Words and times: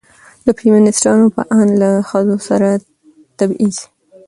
د 0.45 0.47
فيمينستانو 0.59 1.25
په 1.35 1.41
اند 1.57 1.71
له 1.81 1.89
ښځو 2.09 2.35
سره 2.47 2.69
تبعيض 3.37 3.77